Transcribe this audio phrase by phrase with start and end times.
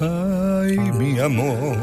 [0.00, 1.76] Ay, mi amor.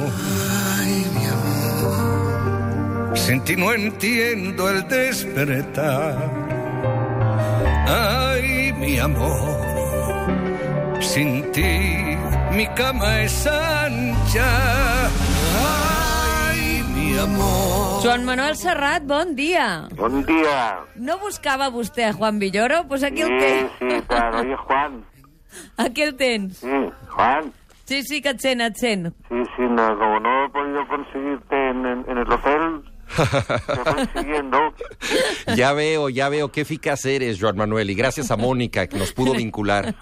[0.79, 3.17] Ay, mi amor.
[3.17, 6.17] Sin ti no entiendo el despertar.
[7.87, 9.61] Ay, mi amor.
[11.01, 12.17] Sin ti
[12.51, 15.05] mi cama es ancha.
[16.49, 18.01] Ay, mi amor.
[18.01, 19.87] Joan Manuel Serrat, bon dia.
[19.95, 20.79] Bon dia.
[20.95, 22.87] No buscava vostè a Juan Villoro?
[22.87, 23.69] Pues aquí el Sí, té.
[23.79, 24.39] sí, claro.
[24.39, 25.05] Oye, Juan.
[25.77, 26.57] Aquí el tens.
[26.57, 26.67] Sí,
[27.09, 27.53] Juan.
[27.87, 29.13] Sí, sí, que et sent, et sent.
[29.29, 32.83] Sí, sí, no, como no he podido conseguirte en, en- en el hotel,
[33.15, 34.59] te voy siguiendo.
[35.55, 39.13] Ya veo, ya veo qué eficaz eres, Joan Manuel, y gracias a Mónica que nos
[39.13, 39.95] pudo vincular.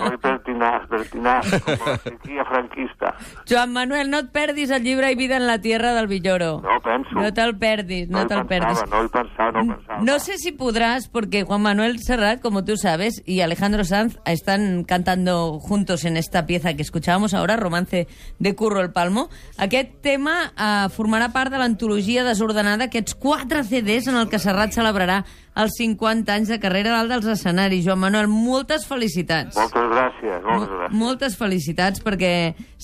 [0.55, 3.15] Pertinaz, pertinaz, como sequía franquista.
[3.49, 6.61] Joan Manuel, no et perdis el llibre i vida en la tierra del Villoro.
[6.63, 7.11] No penso.
[7.15, 8.83] No te'l perdis, no, hi te'l perdis.
[8.89, 9.99] no hi pensaba, no pensaba.
[10.01, 14.85] No sé si podrás, porque Juan Manuel Serrat, como tú sabes, y Alejandro Sanz están
[14.85, 18.07] cantando juntos en esta pieza que escuchábamos ahora, Romance
[18.39, 19.29] de Curro el Palmo.
[19.57, 24.71] Aquest tema eh, formarà part de l'antologia desordenada, aquests quatre CDs en el que Serrat
[24.71, 27.85] celebrarà els 50 anys de carrera dalt dels escenaris.
[27.85, 29.55] Joan Manuel, moltes felicitats.
[29.55, 30.97] Moltes gràcies, moltes Mo- gràcies.
[30.99, 32.33] Moltes felicitats, perquè...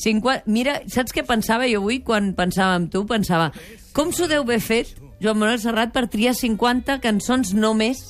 [0.05, 0.47] 50...
[0.47, 3.03] Mira, saps què pensava jo avui quan pensava en tu?
[3.09, 3.51] Pensava,
[3.95, 8.01] com s'ho deu haver fet Joan Manuel Serrat per triar 50 cançons només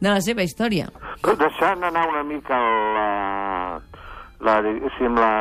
[0.00, 0.90] de la seva història?
[1.24, 2.60] Deixant anar una mica
[2.96, 3.08] la...
[4.44, 5.32] la diguéssim, la...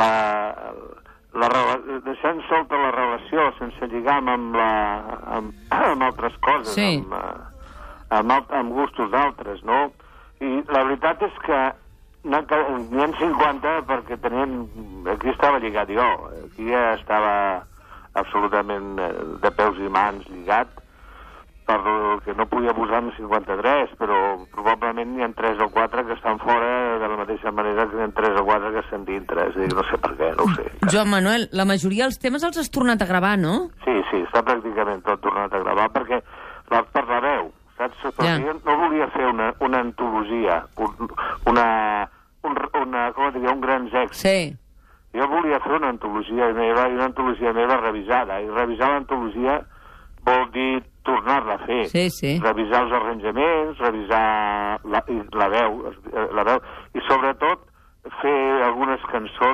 [0.00, 0.10] la
[1.40, 1.48] la,
[2.04, 4.70] deixant solta la relació sense lligam amb, la,
[5.38, 5.52] amb,
[5.92, 6.96] amb altres coses, Sí.
[7.02, 9.90] amb, eh, amb, alt- amb gustos d'altres, no?
[10.40, 11.58] I la veritat és que
[12.28, 12.42] n'hi ha,
[12.90, 14.60] n'hi ha 50 perquè tenien...
[15.08, 16.04] Aquí estava lligat jo,
[16.48, 17.62] aquí ja estava
[18.18, 20.68] absolutament eh, de peus i mans lligat,
[21.68, 21.78] per
[22.24, 24.16] que no podia posar en 53, però
[24.54, 28.08] probablement n'hi ha 3 o 4 que estan fora de la mateixa manera que ha
[28.08, 29.48] 3 o 4 que estan dintre.
[29.50, 30.66] És a dir, no sé per què, no ho sé.
[30.92, 33.70] Joan Manuel, la majoria dels temes els has tornat a gravar, no?
[33.84, 36.20] Sí, sí, està pràcticament tot tornat a gravar perquè
[36.70, 38.02] la, per la veu, saps?
[38.10, 38.38] Perquè Ja.
[38.64, 41.08] no volia fer una, una antologia, un,
[41.46, 41.66] una,
[42.44, 44.22] un, una, com et diria, un grans èxits.
[44.22, 44.56] Sí.
[45.16, 48.40] Jo volia fer una antologia meva i una antologia meva revisada.
[48.44, 49.62] I revisar l'antologia
[50.26, 51.86] vol dir tornar-la a fer.
[51.88, 52.34] Sí, sí.
[52.42, 55.00] Revisar els arranjaments, revisar la,
[55.40, 55.78] la veu,
[56.12, 56.60] eh, la veu,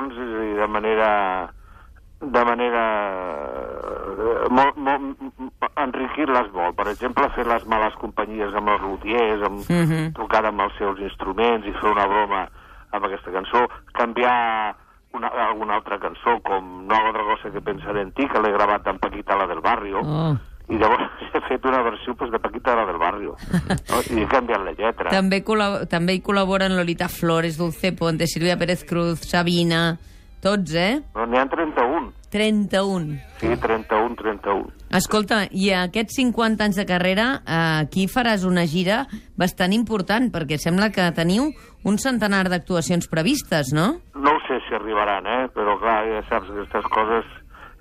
[0.03, 1.53] a dir, de manera
[2.21, 2.83] de manera
[4.17, 5.17] eh, molt, molt,
[5.77, 6.75] enriquir-les molt.
[6.77, 10.13] Per exemple, fer les males companyies amb els lutiers, amb, Mhm.
[10.13, 12.47] trucar amb els seus instruments i fer una broma
[12.91, 14.75] amb aquesta cançó, canviar
[15.13, 18.51] una, alguna altra cançó, com No hago otra cosa que pensar en ti, que l'he
[18.51, 20.37] gravat amb Paquita la del Barrio, Oh.
[20.69, 24.01] I llavors he fet una versió pues, de Paquita la del Barrio, no?
[24.09, 25.13] i he canviat la lletra.
[25.13, 25.43] També,
[25.91, 29.95] també hi col·laboren Lolita Flores, Dulce Ponte, Silvia Pérez Cruz, Sabina...
[30.45, 30.99] Tots, eh?
[31.15, 33.15] No, N'hi ha 31, 31.
[33.39, 34.67] sí, 31, 31.
[34.93, 38.99] Escolta, i a aquests 50 anys de carrera, aquí faràs una gira
[39.41, 41.49] bastant important, perquè sembla que teniu
[41.81, 43.87] un centenar d'actuacions previstes, no?
[44.13, 45.41] No ho sé si arribaran, eh?
[45.55, 47.33] però clar, ja saps que aquestes coses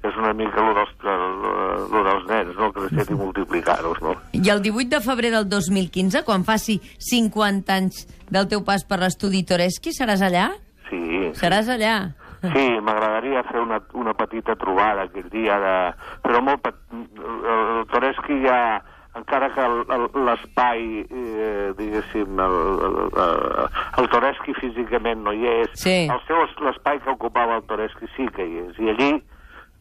[0.04, 2.70] és una mica lo dels, el- lo dels nens, no?
[2.72, 4.15] Creixet i multiplicar-los, no?
[4.32, 8.98] I el 18 de febrer del 2015, quan faci 50 anys del teu pas per
[9.00, 10.50] l'estudi Toreski, seràs allà?
[10.91, 11.00] Sí,
[11.41, 11.97] Seràs allà.
[12.44, 15.76] Sí, m'agradaria fer una, una petita trobada aquell dia, de...
[16.22, 16.75] però molt pet...
[16.93, 18.82] el, el Toreski ja,
[19.16, 22.56] encara que el- el- l'espai, eh, diguéssim, el,
[22.88, 23.70] el, el,
[24.03, 25.97] el Toreski físicament no hi és, Sí.
[26.04, 26.20] el
[26.66, 29.10] l'espai que ocupava el Toreski sí que hi és, i allí,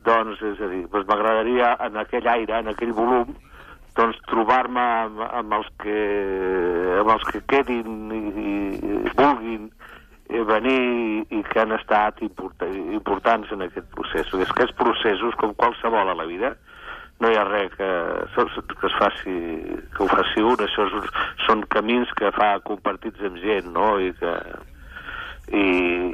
[0.06, 3.34] doncs, és a dir, doncs m'agradaria en aquell aire, en aquell volum,
[3.98, 5.98] doncs trobar-me amb, amb, els que,
[7.02, 8.54] amb els que quedin i, i,
[9.04, 9.70] i vulguin
[10.30, 10.80] eh, venir
[11.30, 14.28] i que han estat import importants en aquest procés.
[14.28, 16.56] És que aquests processos, com qualsevol a la vida,
[17.22, 17.90] no hi ha res que,
[18.36, 19.38] que es faci,
[19.94, 21.10] que ho faci un, això és,
[21.46, 24.34] són camins que fa compartits amb gent, no?, i que
[25.52, 25.64] i,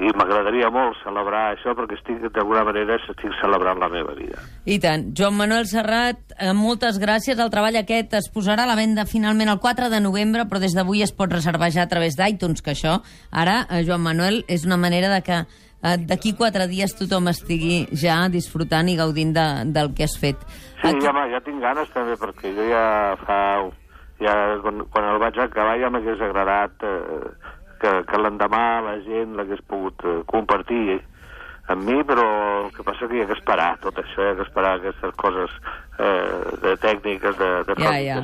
[0.08, 4.42] i m'agradaria molt celebrar això perquè estic, d'alguna manera, estic celebrant la meva vida.
[4.66, 5.10] I tant.
[5.16, 7.38] Joan Manuel Serrat, eh, moltes gràcies.
[7.38, 10.74] El treball aquest es posarà a la venda finalment el 4 de novembre, però des
[10.74, 13.00] d'avui es pot reservar ja a través d'iTunes, que això,
[13.30, 17.86] ara, eh, Joan Manuel, és una manera de que eh, d'aquí quatre dies tothom estigui
[17.94, 20.42] ja disfrutant i gaudint de, del que has fet.
[20.82, 22.88] Sí, ja, home, ja tinc ganes també, perquè jo ja
[23.28, 23.40] fa...
[24.20, 27.30] Ja, quan, quan el vaig acabar ja m'hagués agradat eh,
[27.80, 31.00] que, que l'endemà la gent l'hagués pogut eh, compartir
[31.70, 32.24] amb mi, però
[32.66, 35.12] el que passa que hi ha que esperar tot això, hi ha que esperar aquestes
[35.22, 35.52] coses
[36.02, 38.16] eh, de tècniques, de, de Ja, ja.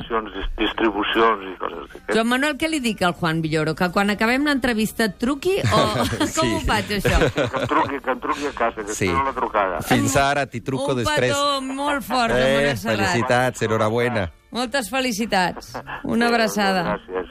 [0.58, 2.14] distribucions i coses d'aquestes.
[2.16, 3.76] Joan Manuel, què li dic al Juan Villoro?
[3.78, 5.82] Que quan acabem l'entrevista et truqui o
[6.18, 6.48] com Sí.
[6.56, 7.20] ho faig, això?
[7.36, 9.06] Que em truqui, que em truqui a casa, que Sí.
[9.12, 9.80] espero la trucada.
[9.82, 11.30] Fins ara, t'hi truco Un després.
[11.30, 12.98] petó molt fort, Eh, Manuel Serrat.
[12.98, 14.26] felicitats, enhorabuena.
[14.50, 15.72] Moltes felicitats.
[16.04, 16.82] Una abraçada.
[16.96, 17.24] Gràcies.